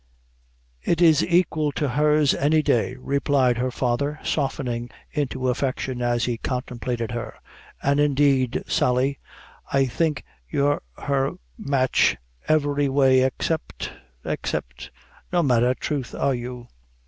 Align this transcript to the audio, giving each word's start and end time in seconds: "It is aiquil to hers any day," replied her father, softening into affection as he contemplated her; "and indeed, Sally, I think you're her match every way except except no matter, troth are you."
"It 0.81 0.99
is 0.99 1.21
aiquil 1.21 1.71
to 1.73 1.89
hers 1.89 2.33
any 2.33 2.63
day," 2.63 2.95
replied 2.95 3.59
her 3.59 3.69
father, 3.69 4.19
softening 4.23 4.89
into 5.11 5.47
affection 5.47 6.01
as 6.01 6.25
he 6.25 6.39
contemplated 6.39 7.11
her; 7.11 7.35
"and 7.83 7.99
indeed, 7.99 8.63
Sally, 8.65 9.19
I 9.71 9.85
think 9.85 10.23
you're 10.49 10.81
her 10.97 11.33
match 11.55 12.17
every 12.47 12.89
way 12.89 13.21
except 13.21 13.91
except 14.25 14.89
no 15.31 15.43
matter, 15.43 15.75
troth 15.75 16.15
are 16.15 16.33
you." 16.33 16.67